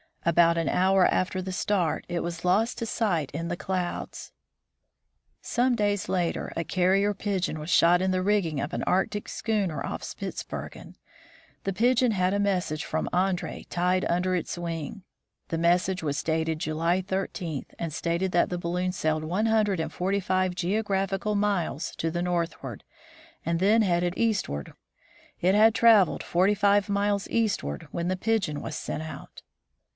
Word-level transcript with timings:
About 0.23 0.55
an 0.57 0.69
hour 0.69 1.05
after 1.05 1.41
the 1.41 1.51
start, 1.51 2.05
it 2.07 2.21
was 2.21 2.45
lost 2.45 2.77
to 2.79 2.85
sight 2.87 3.29
in 3.31 3.47
the 3.49 3.57
clouds. 3.57 4.31
Some 5.41 5.75
days 5.75 6.07
later 6.09 6.51
a 6.55 6.63
carrier 6.63 7.13
pigeon 7.15 7.59
was 7.59 7.71
shot 7.71 8.03
in 8.03 8.11
the 8.11 8.21
rigging 8.21 8.59
of 8.59 8.73
an 8.73 8.83
Arctic 8.83 9.29
schooner 9.29 9.83
off 9.83 10.03
Spitzbergen. 10.03 10.95
The 11.65 11.73
pigeon 11.73 12.11
had 12.11 12.35
a 12.35 12.39
message 12.39 12.83
from 12.85 13.09
Andree 13.13 13.63
tied 13.65 14.05
under 14.05 14.35
its 14.35 14.57
wing. 14.59 15.03
The 15.49 15.57
message 15.59 16.03
was 16.03 16.21
dated 16.21 16.59
July 16.59 17.01
13, 17.01 17.65
and 17.79 17.91
stated 17.91 18.31
that 18.31 18.49
the 18.49 18.59
balloon 18.59 18.91
sailed 18.91 19.23
one 19.23 19.47
hundred 19.47 19.79
and 19.79 19.91
forty 19.93 20.19
five 20.19 20.53
geographical 20.55 21.33
miles 21.35 21.95
to 21.97 22.09
the 22.11 22.21
north 22.23 22.61
ward, 22.63 22.83
and 23.45 23.59
then 23.59 23.81
headed 23.81 24.15
east. 24.17 24.47
It 25.41 25.55
had 25.55 25.75
traveled 25.75 26.23
forty 26.23 26.55
five 26.55 26.89
miles 26.89 27.27
eastward 27.29 27.87
when 27.91 28.07
the 28.07 28.15
pigeon 28.17 28.61
was 28.61 28.75
sent 28.75 29.03
out. 29.03 29.43